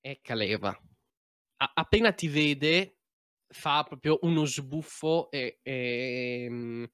è 0.00 0.20
Caleva. 0.20 0.68
A- 0.68 1.72
appena 1.74 2.12
ti 2.12 2.28
vede, 2.28 2.98
fa 3.48 3.82
proprio 3.84 4.18
uno 4.22 4.44
sbuffo 4.44 5.30
e, 5.30 5.60
e 5.62 6.46
mm, 6.48 6.84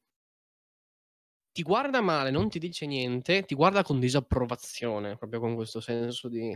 ti 1.53 1.63
guarda 1.63 2.01
male, 2.01 2.31
non 2.31 2.49
ti 2.51 2.59
dice 2.59 2.87
niente, 2.87 3.45
ti 3.45 3.55
guarda 3.55 3.83
con 3.83 3.99
disapprovazione, 3.99 5.17
proprio 5.17 5.41
con 5.41 5.55
questo 5.55 5.81
senso 5.81 6.29
di 6.29 6.55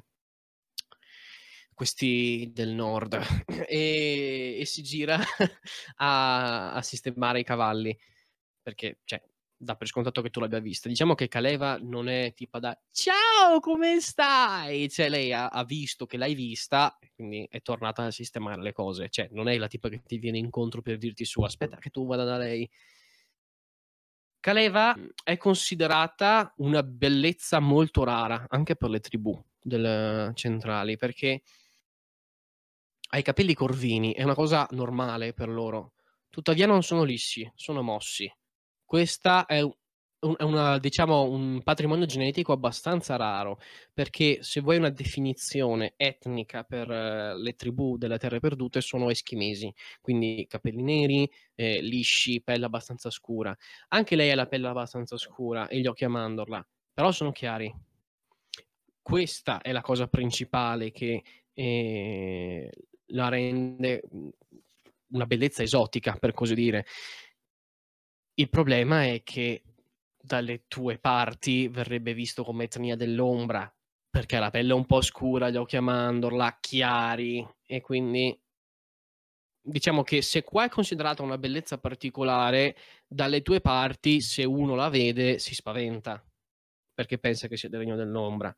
questi 1.73 2.51
del 2.53 2.75
nord 2.75 3.15
e, 3.67 4.59
e 4.61 4.65
si 4.67 4.83
gira 4.83 5.19
a, 5.97 6.73
a, 6.75 6.83
sistemare 6.83 7.41
i 7.41 7.45
cavalli 7.45 7.99
perché 8.61 8.99
cioè, 9.05 9.23
dà 9.63 9.77
per 9.77 9.87
scontato 9.87 10.23
che 10.23 10.31
tu 10.31 10.41
l'abbia 10.41 10.59
vista. 10.59 10.89
Diciamo 10.89 11.15
che 11.15 11.29
Caleva 11.29 11.79
non 11.79 12.09
è 12.09 12.33
tipo 12.35 12.59
da 12.59 12.77
ciao, 12.91 13.61
come 13.61 14.01
stai? 14.01 14.89
Cioè, 14.89 15.11
lei 15.11 15.35
ha, 15.35 15.49
ha, 15.49 15.65
visto 15.65 16.07
che 16.07 16.17
l'hai 16.17 16.35
vista, 16.35 16.99
quindi 17.15 17.47
è 17.51 17.61
tornata 17.61 18.05
a 18.05 18.11
sistemare 18.11 18.63
le 18.63 18.73
cose. 18.73 19.11
Cioè, 19.11 19.29
non 19.33 19.49
è 19.49 19.59
la 19.59 19.69
tipa 19.69 19.91
che 19.91 20.03
ti 20.03 20.17
viene 20.19 20.39
incontro 20.39 20.81
per 20.81 20.97
dirti 20.97 21.27
su, 21.27 21.43
aspetta 21.43 21.77
che 21.77 21.91
tu 21.91 22.07
vada 22.07 22.25
da 22.25 22.39
lei. 22.39 22.69
Caleva 24.41 24.97
mm. 24.97 25.09
è 25.23 25.37
considerata 25.37 26.55
una 26.57 26.83
bellezza 26.83 27.61
molto 27.61 28.03
rara 28.03 28.47
anche 28.49 28.77
per 28.77 28.89
le 28.89 29.01
tribù 29.01 29.39
del, 29.61 30.33
centrali 30.35 30.97
perché 30.97 31.43
ha 33.13 33.19
i 33.19 33.23
capelli 33.23 33.53
corvini, 33.53 34.15
è 34.15 34.23
una 34.23 34.35
cosa 34.35 34.67
normale 34.71 35.35
per 35.35 35.49
loro. 35.51 35.93
Tuttavia 36.31 36.67
non 36.67 36.83
sono 36.83 37.03
lisci, 37.03 37.51
sono 37.55 37.83
mossi. 37.83 38.33
Questa 38.91 39.47
è 39.47 39.61
un, 39.63 39.73
una, 40.41 40.81
diciamo, 40.81 41.23
un 41.23 41.63
patrimonio 41.63 42.07
genetico 42.07 42.51
abbastanza 42.51 43.15
raro, 43.15 43.61
perché 43.95 44.43
se 44.43 44.61
vuoi 44.61 44.79
una 44.79 44.91
definizione 44.91 45.95
etnica 45.97 46.65
per 46.65 46.89
uh, 46.89 47.41
le 47.41 47.55
tribù 47.55 47.97
delle 47.97 48.19
terre 48.19 48.41
perdute 48.41 48.81
sono 48.81 49.09
eschimesi, 49.09 49.73
quindi 50.01 50.45
capelli 50.49 50.83
neri, 50.83 51.31
eh, 51.55 51.81
lisci, 51.83 52.43
pelle 52.43 52.65
abbastanza 52.65 53.11
scura. 53.11 53.57
Anche 53.91 54.17
lei 54.17 54.33
ha 54.33 54.35
la 54.35 54.49
pelle 54.49 54.67
abbastanza 54.67 55.17
scura 55.17 55.69
e 55.69 55.79
gli 55.79 55.87
occhi 55.87 56.05
a 56.05 56.09
mandorla, 56.09 56.67
però 56.93 57.13
sono 57.13 57.31
chiari. 57.31 57.73
Questa 59.01 59.61
è 59.61 59.71
la 59.71 59.83
cosa 59.83 60.09
principale 60.09 60.91
che 60.91 61.23
eh, 61.53 62.71
la 63.07 63.29
rende 63.29 64.03
una 65.13 65.27
bellezza 65.27 65.63
esotica, 65.63 66.17
per 66.17 66.33
così 66.33 66.55
dire. 66.55 66.87
Il 68.35 68.49
problema 68.49 69.05
è 69.05 69.23
che 69.23 69.63
dalle 70.21 70.67
tue 70.67 70.99
parti 70.99 71.69
verrebbe 71.69 72.15
visto 72.15 72.45
come 72.45 72.65
etnia 72.65 72.97
dell'ombra, 72.97 73.73
perché 74.09 74.39
la 74.39 74.51
pelle 74.51 74.73
un 74.73 74.87
po' 74.87 75.01
scura, 75.03 75.51
gli 75.51 75.57
occhi 75.57 75.77
a 75.77 75.81
mandorla, 75.81 76.59
chiari, 76.61 77.47
e 77.67 77.81
quindi 77.81 78.39
diciamo 79.63 80.03
che 80.03 80.23
se 80.23 80.43
qua 80.43 80.65
è 80.65 80.69
considerata 80.69 81.23
una 81.23 81.39
bellezza 81.39 81.79
particolare, 81.79 82.77
dalle 83.07 83.43
tue 83.43 83.61
parti, 83.61 84.21
se 84.21 84.45
uno 84.45 84.75
la 84.75 84.89
vede, 84.89 85.39
si 85.39 85.55
spaventa, 85.55 86.25
perché 86.95 87.19
pensa 87.19 87.49
che 87.49 87.57
sia 87.57 87.69
del 87.69 87.81
regno 87.81 87.97
dell'ombra. 87.97 88.55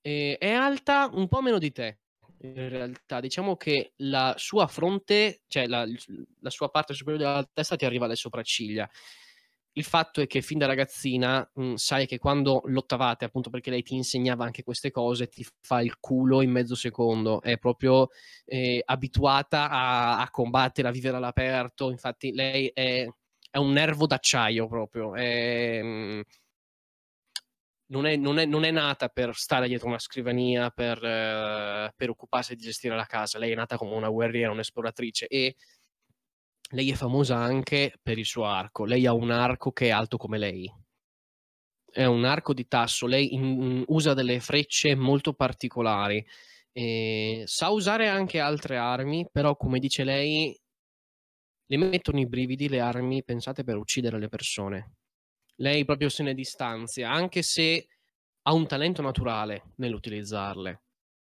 E 0.00 0.36
è 0.38 0.50
alta 0.50 1.08
un 1.12 1.28
po' 1.28 1.40
meno 1.40 1.58
di 1.58 1.72
te, 1.72 2.00
in 2.46 2.68
realtà. 2.68 3.20
Diciamo 3.20 3.56
che 3.56 3.92
la 3.96 4.34
sua 4.36 4.66
fronte, 4.66 5.42
cioè 5.46 5.66
la, 5.66 5.86
la 6.40 6.50
sua 6.50 6.68
parte 6.68 6.94
superiore 6.94 7.24
della 7.24 7.48
testa 7.52 7.76
ti 7.76 7.84
arriva 7.84 8.04
alle 8.04 8.16
sopracciglia. 8.16 8.88
Il 9.76 9.82
fatto 9.84 10.20
è 10.20 10.28
che 10.28 10.40
fin 10.40 10.58
da 10.58 10.66
ragazzina 10.66 11.50
mh, 11.52 11.62
mhmm, 11.62 11.74
sai 11.74 12.06
che 12.06 12.18
quando 12.18 12.62
lottavate, 12.66 13.24
appunto 13.24 13.50
perché 13.50 13.70
lei 13.70 13.82
ti 13.82 13.94
insegnava 13.94 14.44
anche 14.44 14.62
queste 14.62 14.90
cose, 14.92 15.28
ti 15.28 15.44
fa 15.62 15.80
il 15.82 15.98
culo 15.98 16.42
in 16.42 16.50
mezzo 16.50 16.76
secondo, 16.76 17.42
è 17.42 17.58
proprio 17.58 18.08
eh, 18.44 18.80
abituata 18.84 19.68
a, 19.68 20.20
a, 20.20 20.30
combattere, 20.30 20.86
a 20.88 20.92
vivere 20.92 21.16
all'aperto, 21.16 21.90
infatti 21.90 22.32
lei 22.32 22.70
è, 22.72 23.08
è 23.50 23.58
un 23.58 23.72
nervo 23.72 24.06
d'acciaio 24.06 24.68
proprio, 24.68 25.14
è, 25.16 25.82
mh, 25.82 25.86
mhmm, 25.86 26.22
non, 27.94 28.06
è, 28.06 28.16
non, 28.16 28.34
non, 28.48 28.64
è, 28.64 28.72
nata 28.72 29.08
per 29.08 29.34
stare 29.34 29.68
dietro 29.68 29.86
una 29.86 30.00
scrivania, 30.00 30.70
per, 30.70 30.98
uh, 30.98 31.92
per 31.94 32.10
occuparsi 32.10 32.56
di 32.56 32.62
gestire 32.62 32.96
la 32.96 33.06
casa, 33.06 33.38
lei 33.38 33.52
è 33.52 33.54
nata 33.54 33.76
come 33.76 33.94
una 33.94 34.08
guerriera, 34.08 34.50
un'esploratrice 34.50 35.28
e 35.28 35.54
lei 36.70 36.90
è 36.90 36.94
famosa 36.94 37.36
anche 37.36 37.98
per 38.02 38.18
il 38.18 38.24
suo 38.24 38.46
arco. 38.46 38.84
Lei 38.84 39.06
ha 39.06 39.12
un 39.12 39.30
arco 39.30 39.70
che 39.70 39.86
è 39.86 39.90
alto 39.90 40.16
come 40.16 40.38
lei. 40.38 40.68
È 41.88 42.04
un 42.04 42.24
arco 42.24 42.52
di 42.52 42.66
tasso. 42.66 43.06
Lei 43.06 43.34
in, 43.34 43.84
usa 43.86 44.12
delle 44.14 44.40
frecce 44.40 44.96
molto 44.96 45.34
particolari. 45.34 46.24
E 46.72 47.44
sa 47.46 47.68
usare 47.68 48.08
anche 48.08 48.40
altre 48.40 48.76
armi, 48.76 49.28
però 49.30 49.56
come 49.56 49.78
dice 49.78 50.02
lei, 50.02 50.58
le 51.66 51.76
mettono 51.76 52.18
i 52.18 52.26
brividi 52.26 52.68
le 52.68 52.80
armi 52.80 53.22
pensate 53.22 53.62
per 53.62 53.76
uccidere 53.76 54.18
le 54.18 54.28
persone. 54.28 54.94
Lei 55.56 55.84
proprio 55.84 56.08
se 56.08 56.22
ne 56.22 56.34
distanzia, 56.34 57.10
anche 57.10 57.42
se 57.42 57.86
ha 58.42 58.52
un 58.52 58.66
talento 58.66 59.02
naturale 59.02 59.72
nell'utilizzarle. 59.76 60.82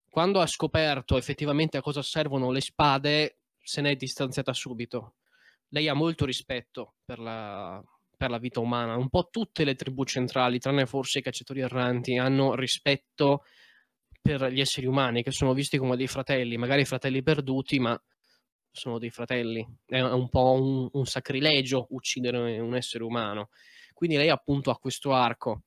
Quando 0.09 0.41
ha 0.41 0.47
scoperto 0.47 1.17
effettivamente 1.17 1.77
a 1.77 1.81
cosa 1.81 2.01
servono 2.01 2.51
le 2.51 2.61
spade, 2.61 3.39
se 3.61 3.81
ne 3.81 3.91
è 3.91 3.95
distanziata 3.95 4.53
subito 4.53 5.15
lei 5.69 5.87
ha 5.87 5.93
molto 5.93 6.25
rispetto 6.25 6.95
per 7.05 7.19
la, 7.19 7.83
per 8.15 8.29
la 8.29 8.37
vita 8.37 8.59
umana. 8.59 8.95
Un 8.95 9.09
po' 9.09 9.29
tutte 9.29 9.63
le 9.63 9.75
tribù 9.75 10.03
centrali, 10.03 10.59
tranne 10.59 10.85
forse 10.85 11.19
i 11.19 11.21
cacciatori 11.21 11.61
erranti, 11.61 12.17
hanno 12.17 12.55
rispetto 12.55 13.43
per 14.21 14.51
gli 14.51 14.59
esseri 14.59 14.85
umani, 14.85 15.23
che 15.23 15.31
sono 15.31 15.53
visti 15.53 15.77
come 15.77 15.95
dei 15.95 16.07
fratelli, 16.07 16.57
magari 16.57 16.85
fratelli 16.85 17.23
perduti, 17.23 17.79
ma 17.79 17.99
sono 18.71 18.99
dei 18.99 19.09
fratelli. 19.09 19.65
È 19.85 19.99
un 19.99 20.29
po' 20.29 20.51
un, 20.53 20.89
un 20.91 21.05
sacrilegio 21.05 21.87
uccidere 21.91 22.59
un 22.59 22.75
essere 22.75 23.03
umano. 23.03 23.49
Quindi 23.99 24.15
lei 24.15 24.29
appunto 24.29 24.71
ha 24.71 24.79
questo 24.79 25.11
arco 25.11 25.63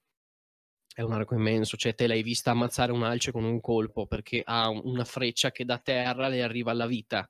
è 0.94 1.03
un 1.03 1.12
arco 1.12 1.34
immenso, 1.34 1.76
cioè 1.76 1.94
te 1.94 2.06
l'hai 2.06 2.22
vista 2.22 2.50
ammazzare 2.53 2.91
un 2.91 3.03
alce 3.03 3.31
con 3.31 3.44
un 3.44 3.60
colpo 3.60 4.06
perché 4.06 4.41
ha 4.43 4.70
una 4.70 5.04
freccia 5.04 5.50
che 5.50 5.66
da 5.66 5.76
terra 5.76 6.28
le 6.28 6.42
arriva 6.42 6.71
alla 6.71 6.87
vita 6.87 7.28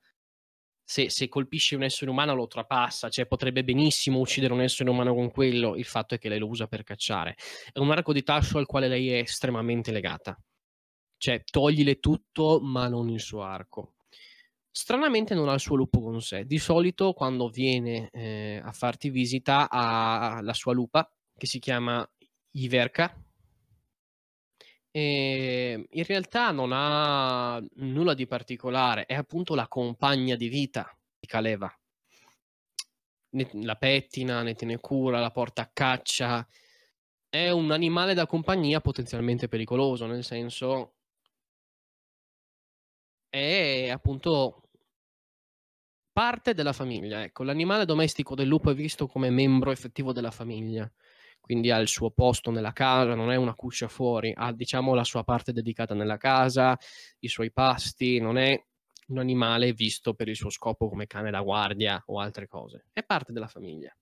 se, 0.84 1.10
se, 1.10 1.26
colpisce 1.26 1.74
un 1.74 1.82
essere 1.82 2.08
umano 2.08 2.36
lo 2.36 2.46
trapassa, 2.46 3.08
cioè 3.08 3.26
potrebbe 3.26 3.64
benissimo 3.64 4.20
uccidere 4.20 4.52
un 4.52 4.60
essere 4.60 4.90
umano 4.90 5.12
con 5.12 5.32
quello, 5.32 5.74
il 5.74 5.86
fatto 5.86 6.14
è 6.14 6.18
che 6.18 6.28
lei 6.28 6.38
lo 6.38 6.46
usa 6.46 6.68
per 6.68 6.84
cacciare. 6.84 7.34
È 7.72 7.80
un 7.80 7.90
arco 7.90 8.12
di 8.12 8.22
tasso 8.22 8.58
al 8.58 8.66
quale 8.66 8.86
lei 8.86 9.10
è 9.10 9.18
estremamente 9.18 9.90
legata. 9.90 10.40
Cioè, 11.16 11.42
toglile 11.50 11.98
tutto, 11.98 12.60
ma 12.62 12.86
non 12.86 13.08
il 13.10 13.20
suo 13.20 13.42
arco. 13.42 13.94
Stranamente 14.74 15.34
non 15.34 15.48
ha 15.50 15.54
il 15.54 15.60
suo 15.60 15.76
lupo 15.76 16.00
con 16.00 16.20
sé. 16.22 16.46
Di 16.46 16.58
solito 16.58 17.12
quando 17.12 17.48
viene 17.48 18.08
eh, 18.10 18.60
a 18.64 18.72
farti 18.72 19.10
visita 19.10 19.68
ha 19.70 20.40
la 20.42 20.54
sua 20.54 20.72
lupa, 20.72 21.08
che 21.36 21.46
si 21.46 21.58
chiama 21.58 22.08
Iverka, 22.52 23.14
e 24.94 25.72
ehm, 25.72 25.86
in 25.90 26.04
realtà 26.04 26.50
non 26.52 26.70
ha 26.72 27.60
nulla 27.76 28.14
di 28.14 28.26
particolare, 28.26 29.06
è 29.06 29.14
appunto 29.14 29.54
la 29.54 29.66
compagna 29.66 30.36
di 30.36 30.48
vita 30.48 30.94
di 31.18 31.26
Caleva. 31.26 31.74
La 33.62 33.76
pettina, 33.76 34.42
ne 34.42 34.54
tiene 34.54 34.78
cura, 34.78 35.18
la 35.18 35.30
porta 35.30 35.62
a 35.62 35.70
caccia. 35.72 36.46
È 37.30 37.48
un 37.48 37.70
animale 37.70 38.12
da 38.12 38.26
compagnia 38.26 38.82
potenzialmente 38.82 39.48
pericoloso, 39.48 40.04
nel 40.04 40.22
senso 40.22 40.96
è 43.32 43.88
appunto 43.88 44.68
parte 46.12 46.54
della 46.54 46.72
famiglia. 46.72 47.22
Ecco, 47.22 47.42
l'animale 47.42 47.84
domestico 47.84 48.34
del 48.34 48.48
lupo 48.48 48.70
è 48.70 48.74
visto 48.74 49.06
come 49.06 49.30
membro 49.30 49.70
effettivo 49.70 50.12
della 50.12 50.30
famiglia 50.30 50.90
quindi 51.42 51.72
ha 51.72 51.78
il 51.78 51.88
suo 51.88 52.10
posto 52.10 52.52
nella 52.52 52.72
casa, 52.72 53.14
non 53.16 53.32
è 53.32 53.36
una 53.36 53.54
cuccia 53.54 53.88
fuori, 53.88 54.32
ha 54.34 54.52
diciamo 54.52 54.94
la 54.94 55.02
sua 55.04 55.24
parte 55.24 55.52
dedicata 55.52 55.92
nella 55.92 56.16
casa, 56.16 56.78
i 57.18 57.28
suoi 57.28 57.50
pasti, 57.52 58.20
non 58.20 58.38
è 58.38 58.64
un 59.08 59.18
animale 59.18 59.72
visto 59.72 60.14
per 60.14 60.28
il 60.28 60.36
suo 60.36 60.50
scopo 60.50 60.88
come 60.88 61.06
cane 61.08 61.30
da 61.32 61.40
guardia 61.40 62.00
o 62.06 62.20
altre 62.20 62.46
cose, 62.46 62.86
è 62.92 63.02
parte 63.02 63.32
della 63.32 63.48
famiglia. 63.48 63.94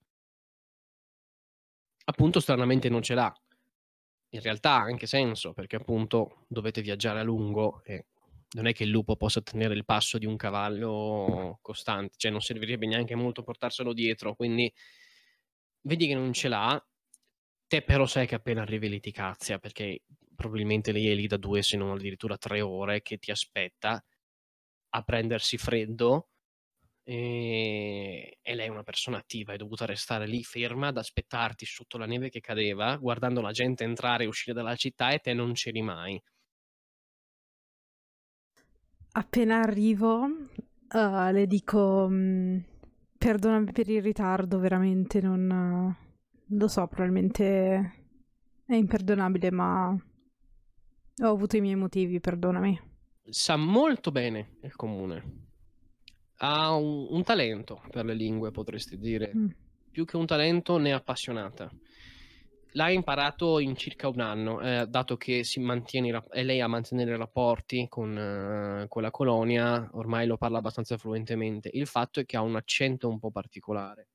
Appunto 2.05 2.41
stranamente 2.41 2.91
non 2.91 3.03
ce 3.03 3.15
l'ha. 3.15 3.33
In 4.33 4.41
realtà 4.43 4.73
ha 4.73 4.83
anche 4.83 5.07
senso, 5.07 5.53
perché 5.55 5.77
appunto 5.77 6.45
dovete 6.47 6.83
viaggiare 6.83 7.21
a 7.21 7.23
lungo 7.23 7.83
e 7.85 8.07
non 8.53 8.67
è 8.67 8.73
che 8.73 8.85
il 8.85 8.91
lupo 8.91 9.17
possa 9.17 9.41
tenere 9.43 9.75
il 9.75 9.85
passo 9.85 10.19
di 10.19 10.27
un 10.27 10.37
cavallo 10.37 11.59
costante, 11.63 12.15
cioè 12.17 12.31
non 12.31 12.41
servirebbe 12.41 12.87
neanche 12.87 13.15
molto 13.15 13.43
portarselo 13.43 13.93
dietro, 13.93 14.35
quindi 14.35 14.73
vedi 15.83 16.07
che 16.07 16.15
non 16.15 16.33
ce 16.33 16.49
l'ha 16.49 16.85
Te 17.69 17.83
però 17.83 18.07
sai 18.07 18.27
che 18.27 18.37
appena 18.37 18.63
arrivi 18.63 18.89
lì 18.89 19.01
ti 19.01 19.13
cazia, 19.13 19.59
perché 19.59 20.03
probabilmente 20.37 20.93
lei 20.93 21.09
è 21.11 21.15
lì 21.15 21.27
da 21.27 21.37
due, 21.39 21.63
se 21.63 21.77
non 21.77 21.93
addirittura 21.93 22.39
tre 22.39 22.61
ore 22.63 23.03
che 23.03 23.19
ti 23.19 23.31
aspetta 23.31 24.05
a 24.91 25.03
prendersi 25.03 25.59
freddo 25.59 26.31
e, 27.05 28.39
e 28.43 28.55
lei 28.55 28.67
è 28.67 28.71
una 28.71 28.85
persona 28.85 29.19
attiva, 29.19 29.55
è 29.55 29.57
dovuta 29.59 29.87
restare 29.87 30.27
lì 30.27 30.45
ferma 30.45 30.89
ad 30.89 30.99
aspettarti 30.99 31.67
sotto 31.67 31.99
la 31.99 32.07
neve 32.07 32.31
che 32.31 32.41
cadeva, 32.41 32.97
guardando 32.97 33.41
la 33.41 33.53
gente 33.53 33.85
entrare 33.85 34.25
e 34.25 34.29
uscire 34.29 34.55
dalla 34.57 34.77
città 34.77 35.13
e 35.13 35.21
te 35.21 35.35
non 35.35 35.53
c'eri 35.55 35.83
mai. 35.83 36.21
Appena 39.13 39.61
arrivo, 39.61 40.23
uh, 40.23 41.33
le 41.33 41.47
dico 41.47 42.07
mm, 42.09 42.59
perdonami 43.19 43.73
per 43.73 43.89
il 43.89 44.03
ritardo, 44.03 44.59
veramente 44.59 45.21
non 45.21 45.97
uh, 45.99 46.57
lo 46.57 46.69
so, 46.69 46.87
probabilmente 46.87 47.95
è 48.65 48.75
imperdonabile, 48.75 49.51
ma 49.51 49.89
ho 49.91 51.29
avuto 51.29 51.57
i 51.57 51.61
miei 51.61 51.75
motivi, 51.75 52.21
perdonami. 52.21 52.81
Sa 53.29 53.57
molto 53.57 54.13
bene 54.13 54.57
il 54.63 54.77
comune. 54.77 55.49
Ha 56.37 56.75
un, 56.75 57.09
un 57.11 57.23
talento 57.25 57.83
per 57.91 58.05
le 58.05 58.15
lingue, 58.15 58.53
potresti 58.53 58.97
dire. 58.97 59.33
Mm. 59.37 59.49
Più 59.91 60.05
che 60.05 60.17
un 60.17 60.27
talento, 60.27 60.79
ne 60.79 60.91
è 60.91 60.93
appassionata. 60.93 61.69
L'ha 62.75 62.89
imparato 62.91 63.59
in 63.59 63.75
circa 63.75 64.09
un 64.09 64.21
anno, 64.21 64.61
eh, 64.61 64.87
dato 64.87 65.17
che 65.17 65.43
si 65.43 65.59
mantiene, 65.59 66.23
è 66.31 66.45
lei 66.45 66.61
a 66.61 66.69
mantenere 66.69 67.17
rapporti 67.17 67.87
con, 67.89 68.17
uh, 68.17 68.87
con 68.87 69.03
la 69.03 69.11
colonia, 69.11 69.89
ormai 69.95 70.27
lo 70.27 70.37
parla 70.37 70.59
abbastanza 70.59 70.97
fluentemente. 70.97 71.69
Il 71.73 71.89
fatto 71.89 72.21
è 72.21 72.25
che 72.25 72.37
ha 72.37 72.43
un 72.43 72.55
accento 72.55 73.09
un 73.09 73.19
po' 73.19 73.33
particolare. 73.33 74.09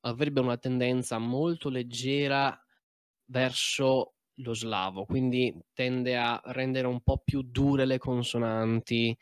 Avrebbe 0.00 0.40
una 0.40 0.56
tendenza 0.56 1.18
molto 1.18 1.68
leggera 1.68 2.58
verso 3.26 4.14
lo 4.42 4.54
slavo, 4.54 5.04
quindi 5.04 5.54
tende 5.72 6.16
a 6.16 6.40
rendere 6.46 6.86
un 6.88 7.02
po' 7.02 7.18
più 7.24 7.42
dure 7.42 7.84
le 7.84 7.98
consonanti 7.98 9.16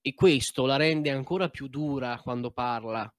e 0.00 0.14
questo 0.14 0.66
la 0.66 0.76
rende 0.76 1.10
ancora 1.10 1.48
più 1.48 1.68
dura 1.68 2.20
quando 2.22 2.52
parla. 2.52 3.12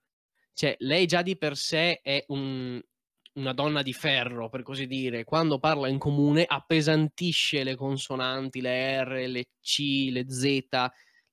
Cioè, 0.53 0.75
lei 0.79 1.07
già 1.07 1.21
di 1.21 1.37
per 1.37 1.57
sé 1.57 1.99
è 2.01 2.23
un, 2.27 2.79
una 3.33 3.53
donna 3.53 3.81
di 3.81 3.93
ferro, 3.93 4.49
per 4.49 4.63
così 4.63 4.85
dire. 4.87 5.23
Quando 5.23 5.59
parla 5.59 5.87
in 5.87 5.97
comune 5.97 6.45
appesantisce 6.45 7.63
le 7.63 7.75
consonanti, 7.75 8.61
le 8.61 9.03
R, 9.03 9.27
le 9.27 9.45
C, 9.61 10.09
le 10.11 10.29
Z, 10.29 10.67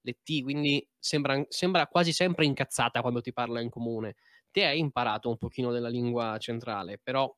le 0.03 0.19
T, 0.23 0.43
quindi 0.43 0.87
sembra, 0.99 1.45
sembra 1.49 1.87
quasi 1.87 2.13
sempre 2.13 2.47
incazzata 2.47 3.01
quando 3.03 3.21
ti 3.21 3.33
parla 3.33 3.61
in 3.61 3.69
comune. 3.71 4.17
Te 4.51 4.65
hai 4.67 4.79
imparato 4.79 5.29
un 5.29 5.37
pochino 5.37 5.71
della 5.73 5.89
lingua 5.89 6.37
centrale, 6.39 6.99
però 6.99 7.33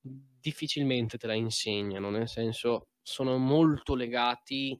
difficilmente 0.00 1.16
te 1.18 1.26
la 1.26 1.34
insegnano, 1.34 2.10
nel 2.10 2.28
senso 2.28 2.88
sono 3.02 3.38
molto 3.38 3.94
legati 3.94 4.78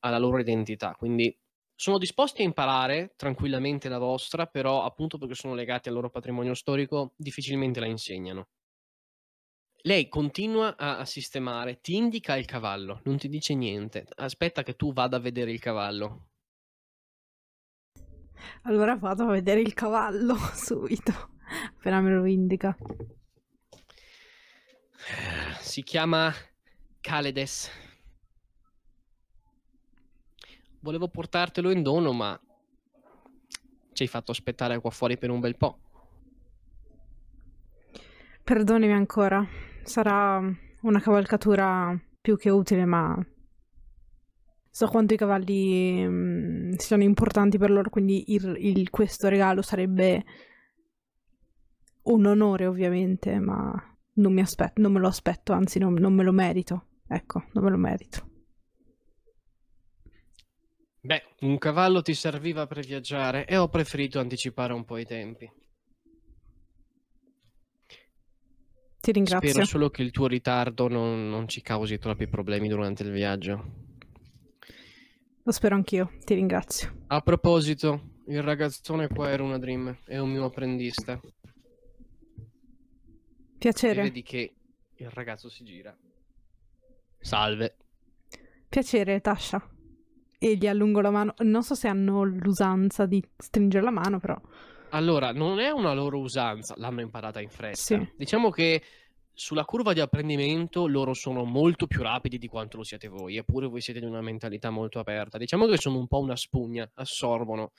alla 0.00 0.18
loro 0.18 0.38
identità, 0.38 0.92
quindi 0.94 1.36
sono 1.76 1.98
disposti 1.98 2.40
a 2.40 2.44
imparare 2.44 3.12
tranquillamente 3.16 3.90
la 3.90 3.98
vostra, 3.98 4.46
però 4.46 4.82
appunto 4.84 5.18
perché 5.18 5.34
sono 5.34 5.54
legati 5.54 5.88
al 5.88 5.94
loro 5.94 6.08
patrimonio 6.08 6.54
storico, 6.54 7.12
difficilmente 7.16 7.80
la 7.80 7.86
insegnano. 7.86 8.48
Lei 9.82 10.08
continua 10.08 10.74
a, 10.76 10.98
a 10.98 11.04
sistemare, 11.04 11.80
ti 11.80 11.94
indica 11.94 12.36
il 12.36 12.46
cavallo, 12.46 13.00
non 13.04 13.18
ti 13.18 13.28
dice 13.28 13.54
niente, 13.54 14.06
aspetta 14.16 14.62
che 14.62 14.74
tu 14.74 14.92
vada 14.92 15.18
a 15.18 15.20
vedere 15.20 15.52
il 15.52 15.60
cavallo. 15.60 16.30
Allora 18.62 18.96
vado 18.96 19.24
a 19.24 19.32
vedere 19.32 19.60
il 19.60 19.74
cavallo 19.74 20.34
subito, 20.56 21.12
appena 21.76 22.00
me 22.00 22.10
lo 22.10 22.24
indica. 22.24 22.76
Si 25.60 25.82
chiama 25.82 26.32
Kaledes. 27.00 27.85
Volevo 30.80 31.08
portartelo 31.08 31.70
in 31.70 31.82
dono, 31.82 32.12
ma 32.12 32.38
ci 33.92 34.02
hai 34.02 34.08
fatto 34.08 34.30
aspettare 34.30 34.78
qua 34.80 34.90
fuori 34.90 35.16
per 35.16 35.30
un 35.30 35.40
bel 35.40 35.56
po'. 35.56 35.78
Perdonimi 38.44 38.92
ancora. 38.92 39.44
Sarà 39.82 40.40
una 40.82 41.00
cavalcatura 41.00 41.98
più 42.20 42.36
che 42.36 42.50
utile, 42.50 42.84
ma 42.84 43.16
so 44.70 44.86
quanto 44.88 45.14
i 45.14 45.16
cavalli 45.16 46.06
mh, 46.06 46.12
mm, 46.12 46.72
siano 46.74 47.02
importanti 47.02 47.56
per 47.56 47.70
loro, 47.70 47.88
quindi 47.88 48.34
il, 48.34 48.56
il, 48.58 48.90
questo 48.90 49.28
regalo 49.28 49.62
sarebbe 49.62 50.24
un 52.02 52.26
onore, 52.26 52.66
ovviamente, 52.66 53.38
ma 53.38 53.72
non 54.14 54.38
aspetto, 54.38 54.80
non 54.80 54.92
me 54.92 55.00
lo 55.00 55.08
aspetto, 55.08 55.52
anzi 55.52 55.78
non, 55.78 55.94
non 55.94 56.12
me 56.12 56.22
lo 56.22 56.32
merito. 56.32 56.86
Ecco, 57.08 57.44
non 57.52 57.64
me 57.64 57.70
lo 57.70 57.76
merito. 57.76 58.35
Beh, 61.06 61.22
un 61.42 61.56
cavallo 61.56 62.02
ti 62.02 62.14
serviva 62.14 62.66
per 62.66 62.84
viaggiare 62.84 63.46
e 63.46 63.56
ho 63.56 63.68
preferito 63.68 64.18
anticipare 64.18 64.72
un 64.72 64.84
po' 64.84 64.98
i 64.98 65.04
tempi. 65.04 65.48
Ti 69.00 69.12
ringrazio. 69.12 69.48
Spero 69.50 69.64
solo 69.64 69.88
che 69.88 70.02
il 70.02 70.10
tuo 70.10 70.26
ritardo 70.26 70.88
non, 70.88 71.30
non 71.30 71.46
ci 71.46 71.62
causi 71.62 71.98
troppi 71.98 72.26
problemi 72.26 72.66
durante 72.66 73.04
il 73.04 73.12
viaggio. 73.12 73.84
Lo 75.44 75.52
spero 75.52 75.76
anch'io, 75.76 76.10
ti 76.24 76.34
ringrazio. 76.34 77.04
A 77.06 77.20
proposito, 77.20 78.22
il 78.26 78.42
ragazzone 78.42 79.06
qua 79.06 79.30
era 79.30 79.44
una 79.44 79.60
Dream, 79.60 79.96
è 80.06 80.18
un 80.18 80.30
mio 80.30 80.46
apprendista. 80.46 81.20
Piacere. 83.58 84.00
E 84.00 84.02
vedi 84.02 84.22
che 84.24 84.54
il 84.96 85.10
ragazzo 85.10 85.48
si 85.48 85.62
gira. 85.62 85.96
Salve. 87.20 87.76
Piacere, 88.68 89.20
Tasha. 89.20 89.70
E 90.38 90.56
gli 90.56 90.66
allungo 90.66 91.00
la 91.00 91.10
mano. 91.10 91.34
Non 91.38 91.62
so 91.62 91.74
se 91.74 91.88
hanno 91.88 92.22
l'usanza 92.24 93.06
di 93.06 93.22
stringere 93.36 93.84
la 93.84 93.90
mano, 93.90 94.18
però. 94.18 94.40
Allora, 94.90 95.32
non 95.32 95.58
è 95.58 95.70
una 95.70 95.92
loro 95.92 96.18
usanza, 96.18 96.74
l'hanno 96.76 97.00
imparata 97.00 97.40
in 97.40 97.50
fretta. 97.50 97.76
Sì. 97.76 98.12
Diciamo 98.16 98.50
che 98.50 98.82
sulla 99.32 99.64
curva 99.64 99.92
di 99.92 100.00
apprendimento 100.00 100.86
loro 100.86 101.12
sono 101.12 101.44
molto 101.44 101.86
più 101.86 102.02
rapidi 102.02 102.38
di 102.38 102.48
quanto 102.48 102.78
lo 102.78 102.84
siete 102.84 103.08
voi, 103.08 103.36
eppure 103.36 103.66
voi 103.66 103.82
siete 103.82 104.00
di 104.00 104.06
una 104.06 104.22
mentalità 104.22 104.70
molto 104.70 104.98
aperta. 104.98 105.36
Diciamo 105.36 105.66
che 105.66 105.76
sono 105.76 105.98
un 105.98 106.06
po' 106.06 106.20
una 106.20 106.36
spugna, 106.36 106.90
assorbono, 106.94 107.72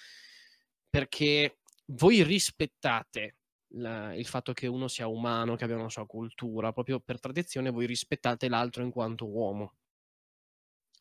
perché 0.89 1.57
voi 1.87 2.21
rispettate 2.21 3.37
la, 3.69 4.13
il 4.13 4.25
fatto 4.25 4.53
che 4.53 4.67
uno 4.67 4.87
sia 4.87 5.07
umano, 5.07 5.55
che 5.55 5.63
abbia 5.63 5.77
una 5.77 5.89
sua 5.89 6.05
cultura, 6.05 6.71
proprio 6.71 6.99
per 6.99 7.19
tradizione 7.19 7.71
voi 7.71 7.85
rispettate 7.85 8.49
l'altro 8.49 8.83
in 8.83 8.91
quanto 8.91 9.27
uomo. 9.27 9.73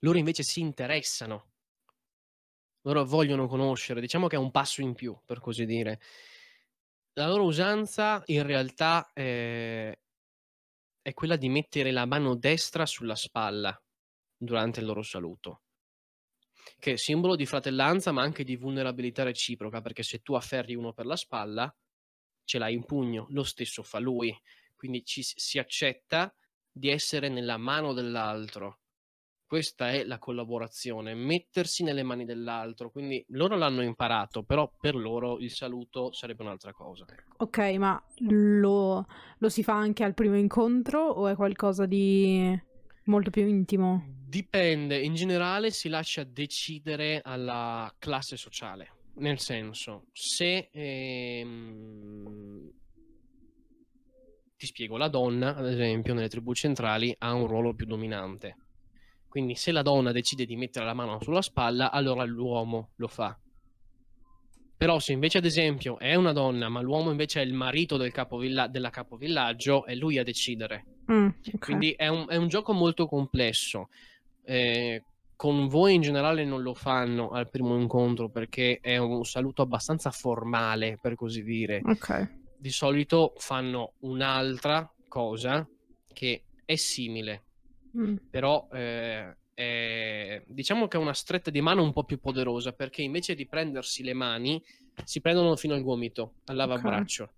Loro 0.00 0.18
invece 0.18 0.42
si 0.42 0.60
interessano, 0.60 1.52
loro 2.82 3.04
vogliono 3.04 3.46
conoscere, 3.46 4.00
diciamo 4.00 4.26
che 4.26 4.36
è 4.36 4.38
un 4.38 4.50
passo 4.50 4.80
in 4.80 4.94
più, 4.94 5.18
per 5.24 5.40
così 5.40 5.64
dire. 5.64 6.00
La 7.14 7.28
loro 7.28 7.44
usanza 7.44 8.22
in 8.26 8.42
realtà 8.44 9.10
è, 9.12 9.98
è 11.02 11.14
quella 11.14 11.36
di 11.36 11.48
mettere 11.48 11.90
la 11.90 12.04
mano 12.04 12.36
destra 12.36 12.84
sulla 12.84 13.16
spalla 13.16 13.80
durante 14.36 14.80
il 14.80 14.86
loro 14.86 15.02
saluto 15.02 15.62
che 16.78 16.92
è 16.92 16.96
simbolo 16.96 17.36
di 17.36 17.46
fratellanza 17.46 18.12
ma 18.12 18.22
anche 18.22 18.44
di 18.44 18.56
vulnerabilità 18.56 19.22
reciproca, 19.22 19.80
perché 19.80 20.02
se 20.02 20.20
tu 20.22 20.34
afferri 20.34 20.74
uno 20.74 20.92
per 20.92 21.06
la 21.06 21.16
spalla, 21.16 21.74
ce 22.44 22.58
l'hai 22.58 22.74
in 22.74 22.84
pugno, 22.84 23.26
lo 23.30 23.44
stesso 23.44 23.82
fa 23.82 23.98
lui, 23.98 24.36
quindi 24.74 25.04
ci 25.04 25.22
si 25.22 25.58
accetta 25.58 26.34
di 26.70 26.90
essere 26.90 27.28
nella 27.28 27.56
mano 27.56 27.92
dell'altro. 27.92 28.80
Questa 29.46 29.90
è 29.90 30.02
la 30.02 30.18
collaborazione, 30.18 31.14
mettersi 31.14 31.84
nelle 31.84 32.02
mani 32.02 32.24
dell'altro, 32.24 32.90
quindi 32.90 33.24
loro 33.28 33.56
l'hanno 33.56 33.82
imparato, 33.82 34.42
però 34.42 34.68
per 34.80 34.96
loro 34.96 35.38
il 35.38 35.52
saluto 35.52 36.12
sarebbe 36.12 36.42
un'altra 36.42 36.72
cosa. 36.72 37.04
Ok, 37.36 37.58
ma 37.78 38.02
lo, 38.18 39.06
lo 39.38 39.48
si 39.48 39.62
fa 39.62 39.74
anche 39.74 40.02
al 40.02 40.14
primo 40.14 40.36
incontro 40.36 41.06
o 41.06 41.28
è 41.28 41.36
qualcosa 41.36 41.86
di 41.86 42.60
molto 43.04 43.30
più 43.30 43.46
intimo? 43.46 44.02
Dipende, 44.26 44.98
in 44.98 45.14
generale 45.14 45.70
si 45.70 45.88
lascia 45.88 46.24
decidere 46.24 47.20
alla 47.22 47.94
classe 47.98 48.36
sociale. 48.36 48.94
Nel 49.18 49.38
senso, 49.38 50.06
se 50.12 50.70
ehm, 50.72 52.68
ti 54.56 54.66
spiego, 54.66 54.96
la 54.96 55.08
donna, 55.08 55.54
ad 55.54 55.68
esempio, 55.68 56.14
nelle 56.14 56.28
tribù 56.28 56.52
centrali 56.52 57.14
ha 57.18 57.32
un 57.32 57.46
ruolo 57.46 57.74
più 57.74 57.86
dominante. 57.86 58.56
Quindi 59.36 59.54
se 59.54 59.70
la 59.70 59.82
donna 59.82 60.12
decide 60.12 60.46
di 60.46 60.56
mettere 60.56 60.86
la 60.86 60.94
mano 60.94 61.20
sulla 61.20 61.42
spalla, 61.42 61.90
allora 61.90 62.24
l'uomo 62.24 62.92
lo 62.96 63.06
fa. 63.06 63.38
Però 64.78 64.98
se 64.98 65.12
invece, 65.12 65.36
ad 65.36 65.44
esempio, 65.44 65.98
è 65.98 66.14
una 66.14 66.32
donna, 66.32 66.70
ma 66.70 66.80
l'uomo 66.80 67.10
invece 67.10 67.42
è 67.42 67.44
il 67.44 67.52
marito 67.52 67.98
del 67.98 68.12
capovilla- 68.12 68.66
della 68.66 68.88
capovillaggio, 68.88 69.84
è 69.84 69.94
lui 69.94 70.16
a 70.16 70.22
decidere. 70.22 70.86
Mm, 71.12 71.26
okay. 71.26 71.58
Quindi 71.58 71.90
è 71.90 72.08
un, 72.08 72.24
è 72.30 72.36
un, 72.36 72.48
gioco 72.48 72.72
molto 72.72 73.06
complesso. 73.06 73.90
Eh, 74.42 75.04
con 75.36 75.68
voi 75.68 75.92
in 75.92 76.00
generale 76.00 76.46
non 76.46 76.62
lo 76.62 76.72
fanno 76.72 77.28
al 77.28 77.50
primo 77.50 77.78
incontro 77.78 78.30
perché 78.30 78.78
è 78.80 78.96
un 78.96 79.22
saluto 79.26 79.60
abbastanza 79.60 80.10
formale, 80.12 80.98
per 80.98 81.14
così 81.14 81.42
dire. 81.42 81.82
Ok. 81.84 82.36
Di 82.56 82.70
solito 82.70 83.34
fanno 83.36 83.92
un'altra 83.98 84.90
cosa 85.08 85.68
che 86.14 86.42
è 86.64 86.76
simile, 86.76 87.42
mm. 87.96 88.16
però 88.30 88.68
eh, 88.72 89.36
è, 89.54 90.42
diciamo 90.46 90.86
che 90.86 90.96
è 90.98 91.00
una 91.00 91.14
stretta 91.14 91.50
di 91.50 91.60
mano 91.60 91.82
un 91.82 91.92
po' 91.92 92.04
più 92.04 92.20
poderosa 92.20 92.72
perché 92.72 93.02
invece 93.02 93.34
di 93.34 93.46
prendersi 93.46 94.02
le 94.02 94.12
mani 94.12 94.62
si 95.04 95.20
prendono 95.20 95.56
fino 95.56 95.74
al 95.74 95.82
gomito, 95.82 96.34
all'avambraccio. 96.46 97.22
Okay. 97.22 97.34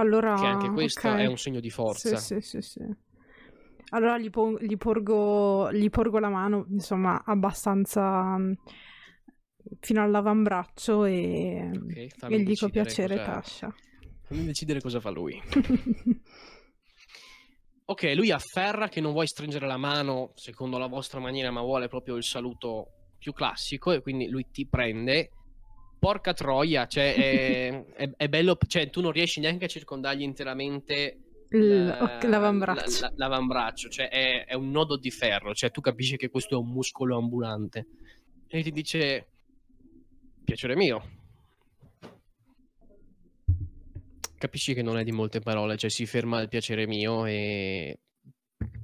Allora, 0.00 0.34
che 0.34 0.46
anche 0.46 0.70
questo 0.70 1.08
okay. 1.08 1.24
è 1.24 1.26
un 1.26 1.38
segno 1.38 1.60
di 1.60 1.70
forza. 1.70 2.16
Sì, 2.16 2.40
sì, 2.40 2.60
sì, 2.60 2.62
sì. 2.62 2.96
Allora 3.90 4.18
gli, 4.18 4.30
po- 4.30 4.58
gli, 4.58 4.76
porgo, 4.76 5.70
gli 5.72 5.88
porgo 5.88 6.18
la 6.18 6.28
mano, 6.28 6.66
insomma, 6.70 7.22
abbastanza 7.24 8.36
mm, 8.36 8.52
fino 9.78 10.02
all'avambraccio 10.02 11.04
e, 11.04 11.70
okay, 11.72 12.08
e 12.28 12.40
gli 12.40 12.44
dico 12.44 12.68
piacere 12.70 13.16
cosa... 13.18 13.32
Tasha. 13.32 13.74
Fammi 14.22 14.44
decidere 14.44 14.80
cosa 14.80 14.98
fa 15.00 15.10
lui. 15.10 15.40
ok, 17.86 18.12
lui 18.14 18.30
afferra 18.30 18.88
che 18.88 19.00
non 19.00 19.12
vuoi 19.12 19.26
stringere 19.26 19.66
la 19.66 19.76
mano 19.76 20.32
secondo 20.34 20.78
la 20.78 20.86
vostra 20.86 21.20
maniera, 21.20 21.50
ma 21.50 21.60
vuole 21.60 21.88
proprio 21.88 22.16
il 22.16 22.24
saluto 22.24 22.88
più 23.18 23.32
classico 23.32 23.92
e 23.92 24.00
quindi 24.00 24.28
lui 24.28 24.46
ti 24.50 24.66
prende. 24.66 25.30
Porca 25.98 26.34
troia, 26.34 26.86
cioè 26.86 27.14
è, 27.14 27.84
è, 27.96 28.10
è 28.16 28.28
bello, 28.28 28.56
cioè 28.66 28.90
tu 28.90 29.00
non 29.00 29.12
riesci 29.12 29.40
neanche 29.40 29.64
a 29.64 29.68
circondargli 29.68 30.22
interamente 30.22 31.18
l- 31.48 32.18
l'avambraccio. 32.28 33.06
L- 33.06 33.12
l'avambraccio, 33.16 33.88
cioè 33.88 34.08
è, 34.08 34.44
è, 34.44 34.54
un 34.54 34.70
nodo 34.70 34.96
di 34.96 35.10
ferro, 35.10 35.54
cioè 35.54 35.70
tu 35.70 35.80
capisci 35.80 36.16
che 36.16 36.28
questo 36.28 36.56
è 36.56 36.58
un 36.58 36.68
muscolo 36.68 37.16
ambulante. 37.16 37.86
E 38.48 38.62
ti 38.62 38.70
dice, 38.70 39.28
piacere 40.44 40.76
mio. 40.76 41.22
Capisci 44.44 44.74
che 44.74 44.82
non 44.82 44.98
è 44.98 45.04
di 45.04 45.10
molte 45.10 45.40
parole, 45.40 45.78
cioè 45.78 45.88
si 45.88 46.04
ferma 46.04 46.36
al 46.36 46.48
piacere 46.48 46.86
mio 46.86 47.24
e 47.24 48.00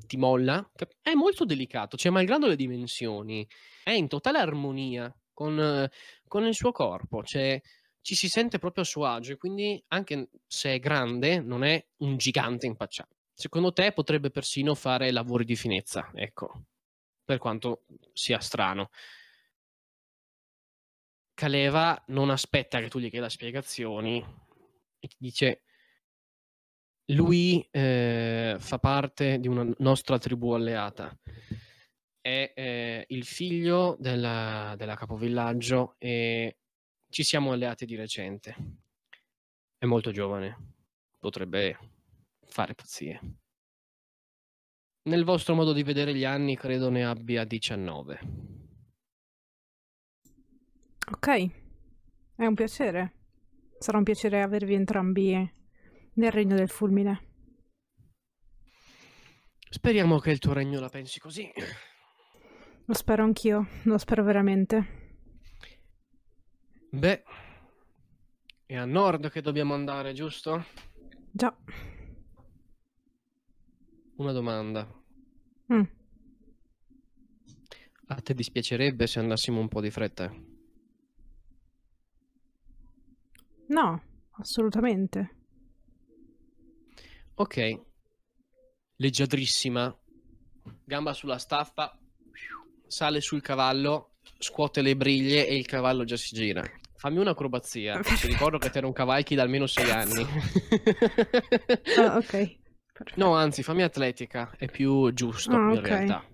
ti 0.07 0.17
molla. 0.17 0.73
È 1.03 1.13
molto 1.13 1.45
delicato, 1.45 1.99
cioè 1.99 2.11
malgrado 2.11 2.47
le 2.47 2.57
dimensioni, 2.57 3.47
è 3.85 3.91
in 3.91 4.09
totale 4.09 4.39
armonia 4.39 5.15
con, 5.35 5.87
con 6.27 6.47
il 6.47 6.55
suo 6.55 6.73
corpo, 6.73 7.23
cioè 7.25 7.61
ci 8.01 8.15
si 8.15 8.31
sente 8.31 8.59
proprio 8.59 8.85
a 8.85 8.87
suo 8.87 9.05
agio 9.05 9.33
e 9.33 9.37
quindi 9.37 9.85
anche 9.89 10.31
se 10.47 10.77
è 10.77 10.79
grande 10.79 11.41
non 11.41 11.63
è 11.63 11.87
un 11.99 12.17
gigante 12.17 12.65
impacciato. 12.65 13.17
Secondo 13.35 13.71
te 13.75 13.93
potrebbe 13.93 14.31
persino 14.31 14.75
fare 14.75 15.11
lavori 15.11 15.45
di 15.45 15.57
finezza, 15.57 16.11
ecco, 16.15 16.69
per 17.23 17.37
quanto 17.37 17.85
sia 18.15 18.41
strano. 18.41 18.89
Caleva 21.35 22.03
non 22.07 22.31
aspetta 22.31 22.81
che 22.81 22.89
tu 22.89 22.99
gli 22.99 23.11
chieda 23.11 23.29
spiegazioni 23.29 24.49
e 25.01 25.09
ti 25.09 25.17
dice 25.19 25.63
lui 27.11 27.67
eh, 27.73 28.57
fa 28.59 28.79
parte 28.79 29.41
di 29.41 29.49
una 29.49 29.69
nostra 29.79 30.19
tribù 30.19 30.53
alleata 30.53 31.19
è 32.21 32.53
eh, 32.55 33.05
il 33.09 33.25
figlio 33.25 33.97
della, 33.99 34.75
della 34.77 34.95
capovillaggio 34.95 35.95
e 35.99 36.59
ci 37.09 37.23
siamo 37.23 37.53
alleati 37.53 37.87
di 37.87 37.97
recente. 37.97 38.55
È 39.77 39.87
molto 39.87 40.11
giovane, 40.11 40.75
potrebbe 41.19 41.79
fare 42.47 42.75
pazzie. 42.75 43.21
Nel 45.03 45.25
vostro 45.25 45.55
modo 45.55 45.73
di 45.73 45.83
vedere 45.83 46.15
gli 46.15 46.25
anni 46.25 46.57
credo 46.57 46.91
ne 46.91 47.05
abbia 47.07 47.45
19. 47.45 48.21
Ok, 51.13 51.51
è 52.37 52.45
un 52.45 52.55
piacere. 52.55 53.20
Sarà 53.81 53.97
un 53.97 54.05
piacere 54.05 54.43
avervi 54.43 54.75
entrambi 54.75 55.33
nel 56.13 56.31
regno 56.31 56.55
del 56.55 56.69
fulmine. 56.69 57.29
Speriamo 59.71 60.19
che 60.19 60.31
il 60.31 60.39
tuo 60.39 60.53
regno 60.53 60.81
la 60.81 60.91
pensi 60.91 61.19
così. 61.19 61.51
Lo 62.85 62.93
spero 62.93 63.23
anch'io, 63.25 63.67
lo 63.85 63.97
spero 63.97 64.23
veramente. 64.23 65.17
Beh, 66.91 67.23
è 68.67 68.77
a 68.77 68.85
nord 68.85 69.31
che 69.31 69.41
dobbiamo 69.41 69.73
andare, 69.73 70.13
giusto? 70.13 70.63
Già. 71.31 71.57
Una 74.17 74.33
domanda. 74.33 74.87
Mm. 75.73 75.83
A 78.09 78.21
te 78.21 78.35
dispiacerebbe 78.35 79.07
se 79.07 79.21
andassimo 79.21 79.59
un 79.59 79.69
po' 79.69 79.81
di 79.81 79.91
fretta? 79.91 80.50
No, 83.71 84.03
assolutamente. 84.33 85.37
Ok. 87.35 87.81
Leggiadrissima. 88.97 89.97
Gamba 90.85 91.13
sulla 91.13 91.39
staffa. 91.39 91.97
Sale 92.87 93.21
sul 93.21 93.41
cavallo. 93.41 94.17
Scuote 94.39 94.83
le 94.83 94.97
briglie 94.97 95.47
e 95.47 95.57
il 95.57 95.67
cavallo 95.67 96.05
già 96.05 96.17
si 96.17 96.35
gira. 96.35 96.65
Fammi 96.97 97.19
un'acrobazia. 97.19 98.01
Ti 98.03 98.27
ricordo 98.27 98.59
che 98.59 98.71
te 98.71 98.81
non 98.81 98.93
cavalchi 98.93 99.37
da 99.37 99.43
almeno 99.43 99.67
sei 99.67 99.91
anni. 99.91 100.23
ah, 101.97 102.17
ok. 102.17 102.59
Perfetto. 102.93 103.15
No, 103.15 103.35
anzi, 103.35 103.63
fammi 103.63 103.83
atletica. 103.83 104.53
È 104.59 104.69
più 104.69 105.13
giusto 105.13 105.53
ah, 105.53 105.73
in 105.73 105.79
okay. 105.79 105.83
realtà. 105.83 106.25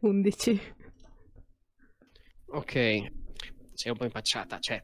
11. 0.00 0.74
Ok. 2.46 2.72
Sei 3.72 3.90
un 3.90 3.96
po' 3.96 4.04
impacciata. 4.04 4.58
Cioè, 4.58 4.82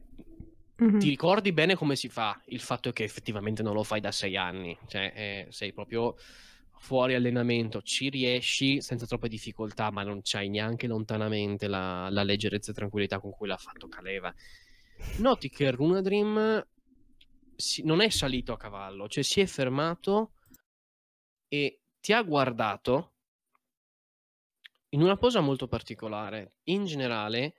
mm-hmm. 0.82 0.99
ti 0.99 1.08
ricordi 1.08 1.52
bene 1.52 1.75
come 1.75 1.97
si 1.97 2.08
fa? 2.08 2.40
Il 2.47 2.61
fatto 2.61 2.92
che 2.92 3.04
effettivamente 3.04 3.62
non 3.62 3.75
lo 3.75 3.82
fai 3.82 4.00
da 4.00 4.12
sei 4.12 4.37
anni. 4.37 4.76
Cioè, 4.87 5.12
eh, 5.14 5.47
sei 5.50 5.73
proprio 5.73 6.16
fuori 6.80 7.14
allenamento, 7.14 7.82
ci 7.82 8.08
riesci 8.08 8.80
senza 8.80 9.06
troppe 9.06 9.28
difficoltà, 9.28 9.90
ma 9.90 10.02
non 10.02 10.20
c'hai 10.23 10.49
neanche 10.49 10.87
lontanamente 10.87 11.66
la, 11.66 12.08
la 12.11 12.23
leggerezza 12.23 12.70
e 12.70 12.75
tranquillità 12.75 13.20
con 13.20 13.30
cui 13.30 13.49
l'ha 13.49 13.56
fatto 13.56 13.88
Caleva. 13.88 14.32
Noti 15.18 15.49
che 15.49 15.70
Runadream 15.70 16.66
si, 17.56 17.85
non 17.85 18.00
è 18.00 18.08
salito 18.08 18.52
a 18.52 18.56
cavallo, 18.56 19.08
cioè 19.08 19.23
si 19.23 19.40
è 19.40 19.47
fermato 19.47 20.32
e 21.49 21.80
ti 22.00 22.12
ha 22.12 22.23
guardato 22.23 23.14
in 24.90 25.02
una 25.02 25.16
posa 25.16 25.40
molto 25.40 25.66
particolare. 25.66 26.56
In 26.64 26.85
generale, 26.85 27.54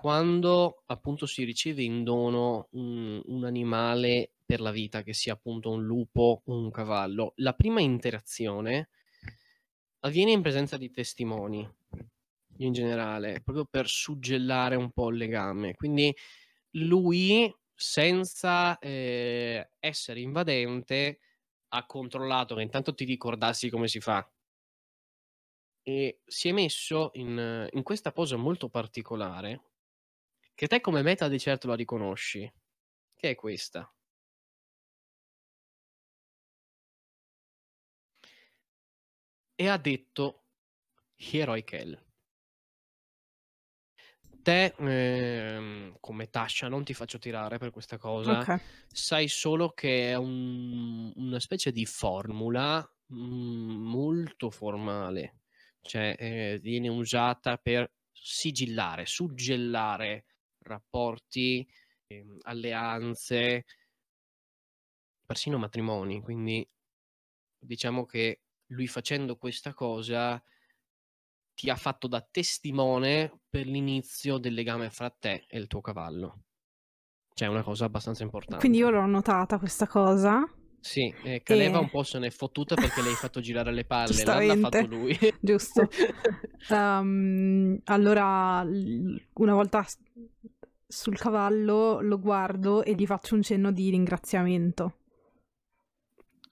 quando 0.00 0.84
appunto 0.86 1.26
si 1.26 1.44
riceve 1.44 1.82
in 1.82 2.04
dono 2.04 2.68
un, 2.70 3.20
un 3.22 3.44
animale 3.44 4.32
per 4.46 4.62
la 4.62 4.70
vita, 4.70 5.02
che 5.02 5.12
sia 5.12 5.34
appunto 5.34 5.70
un 5.70 5.84
lupo 5.84 6.40
o 6.42 6.56
un 6.56 6.70
cavallo, 6.70 7.34
la 7.36 7.52
prima 7.52 7.82
interazione 7.82 8.88
avviene 9.98 10.30
in 10.30 10.40
presenza 10.40 10.78
di 10.78 10.90
testimoni 10.90 11.70
in 12.60 12.72
generale, 12.72 13.42
proprio 13.42 13.66
per 13.66 13.88
suggellare 13.88 14.74
un 14.74 14.90
po' 14.90 15.10
il 15.10 15.18
legame. 15.18 15.74
Quindi 15.74 16.16
lui, 16.76 17.54
senza 17.74 18.78
eh, 18.78 19.72
essere 19.78 20.20
invadente, 20.20 21.18
ha 21.68 21.84
controllato 21.84 22.54
che 22.54 22.62
intanto 22.62 22.94
ti 22.94 23.04
ricordassi 23.04 23.68
come 23.68 23.86
si 23.86 24.00
fa. 24.00 24.26
E 25.82 26.20
si 26.24 26.48
è 26.48 26.52
messo 26.52 27.10
in, 27.16 27.68
in 27.70 27.82
questa 27.82 28.12
posa 28.12 28.36
molto 28.36 28.70
particolare, 28.70 29.64
che 30.60 30.66
te 30.66 30.82
come 30.82 31.00
meta 31.00 31.26
di 31.26 31.38
certo 31.38 31.68
la 31.68 31.74
riconosci, 31.74 32.52
che 33.16 33.30
è 33.30 33.34
questa. 33.34 33.90
e 39.54 39.68
ha 39.68 39.78
detto 39.78 40.44
Hieroikel. 41.16 41.98
Te, 44.42 44.74
eh, 44.78 45.96
come 45.98 46.28
Tasha, 46.28 46.68
non 46.68 46.84
ti 46.84 46.92
faccio 46.92 47.18
tirare 47.18 47.56
per 47.56 47.70
questa 47.70 47.96
cosa. 47.96 48.40
Okay. 48.40 48.60
Sai 48.86 49.28
solo 49.28 49.70
che 49.70 50.10
è 50.10 50.14
un, 50.14 51.10
una 51.14 51.40
specie 51.40 51.72
di 51.72 51.86
formula 51.86 52.86
mh, 53.06 53.16
mm, 53.16 53.82
molto 53.82 54.50
formale. 54.50 55.40
Cioè, 55.80 56.16
eh, 56.18 56.58
viene 56.60 56.88
usata 56.88 57.56
per 57.56 57.90
sigillare, 58.12 59.06
suggellare 59.06 60.26
rapporti, 60.60 61.66
eh, 62.06 62.26
alleanze, 62.42 63.64
persino 65.24 65.58
matrimoni. 65.58 66.20
Quindi 66.22 66.66
diciamo 67.58 68.04
che 68.04 68.42
lui 68.66 68.86
facendo 68.86 69.36
questa 69.36 69.74
cosa 69.74 70.42
ti 71.54 71.68
ha 71.68 71.76
fatto 71.76 72.06
da 72.06 72.20
testimone 72.22 73.40
per 73.48 73.66
l'inizio 73.66 74.38
del 74.38 74.54
legame 74.54 74.90
fra 74.90 75.10
te 75.10 75.44
e 75.48 75.58
il 75.58 75.66
tuo 75.66 75.80
cavallo. 75.80 76.44
Cioè, 77.34 77.48
è 77.48 77.50
una 77.50 77.62
cosa 77.62 77.84
abbastanza 77.84 78.22
importante. 78.22 78.60
Quindi 78.60 78.78
io 78.78 78.90
l'ho 78.90 79.06
notata 79.06 79.58
questa 79.58 79.86
cosa. 79.86 80.42
Sì, 80.80 81.14
eh, 81.24 81.42
Caleva 81.42 81.78
e... 81.78 81.80
un 81.82 81.90
po' 81.90 82.02
se 82.02 82.18
n'è 82.18 82.30
fottuta 82.30 82.74
perché 82.74 83.02
le 83.02 83.10
hai 83.10 83.14
fatto 83.14 83.40
girare 83.40 83.72
le 83.72 83.84
palle, 83.86 84.24
l'ha 84.24 84.56
fatto 84.56 84.86
lui. 84.86 85.16
Giusto. 85.40 85.88
um, 86.70 87.78
allora, 87.84 88.66
una 89.34 89.54
volta 89.54 89.86
sul 90.86 91.16
cavallo 91.16 92.00
lo 92.00 92.18
guardo 92.18 92.82
e 92.82 92.94
gli 92.94 93.06
faccio 93.06 93.34
un 93.34 93.42
cenno 93.42 93.70
di 93.70 93.90
ringraziamento. 93.90 94.94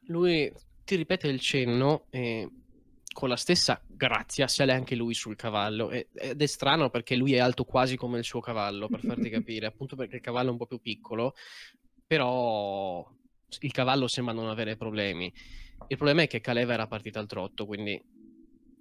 Lui 0.07 0.53
ti 0.85 0.95
ripete 0.97 1.29
il 1.29 1.41
cenno 1.41 2.05
e 2.11 2.49
con 3.13 3.29
la 3.29 3.37
stessa 3.37 3.83
grazia 3.85 4.47
sale 4.47 4.73
anche 4.73 4.95
lui 4.95 5.13
sul 5.13 5.35
cavallo 5.35 5.91
ed 5.91 6.07
è 6.41 6.47
strano 6.47 6.89
perché 6.89 7.17
lui 7.17 7.35
è 7.35 7.39
alto 7.39 7.65
quasi 7.65 7.97
come 7.97 8.19
il 8.19 8.25
suo 8.25 8.39
cavallo 8.39 8.87
per 8.87 9.01
farti 9.01 9.29
capire 9.29 9.67
appunto 9.67 9.97
perché 9.97 10.17
il 10.17 10.23
cavallo 10.23 10.51
è 10.51 10.53
un 10.53 10.59
po' 10.59 10.67
più 10.67 10.81
piccolo 10.81 11.35
però 12.07 13.05
il 13.61 13.73
cavallo 13.73 14.07
sembra 14.09 14.35
non 14.35 14.49
avere 14.49 14.77
problemi 14.77 15.33
Il 15.89 15.97
problema 15.97 16.23
è 16.23 16.27
che 16.27 16.41
Caleva 16.41 16.75
era 16.75 16.87
partita 16.87 17.19
al 17.19 17.27
trotto, 17.27 17.67
quindi 17.67 18.01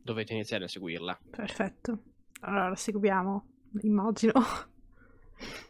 dovete 0.01 0.33
iniziare 0.33 0.65
a 0.65 0.67
seguirla. 0.67 1.19
Perfetto. 1.29 2.00
Allora 2.41 2.69
la 2.69 2.75
seguiamo, 2.75 3.45
immagino. 3.81 4.33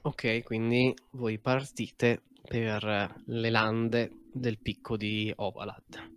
Ok, 0.03 0.43
quindi 0.43 0.93
voi 1.11 1.39
partite 1.39 2.21
per 2.47 3.21
le 3.25 3.49
lande 3.49 4.11
del 4.31 4.59
picco 4.59 4.95
di 4.95 5.29
Ovalad. 5.35 6.15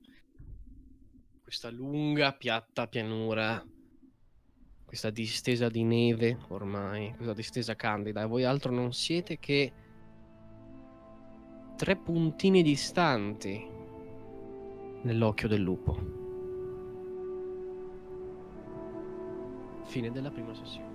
Questa 1.42 1.68
lunga, 1.68 2.32
piatta 2.32 2.86
pianura, 2.86 3.60
questa 4.84 5.10
distesa 5.10 5.68
di 5.68 5.82
neve 5.82 6.38
ormai, 6.48 7.12
questa 7.16 7.34
distesa 7.34 7.74
candida, 7.74 8.22
e 8.22 8.26
voi 8.26 8.44
altro 8.44 8.70
non 8.70 8.92
siete 8.92 9.40
che 9.40 9.72
tre 11.80 11.96
puntini 11.96 12.62
distanti 12.62 13.66
nell'occhio 15.00 15.48
del 15.48 15.62
lupo. 15.62 15.96
Fine 19.84 20.10
della 20.10 20.30
prima 20.30 20.52
sessione. 20.52 20.89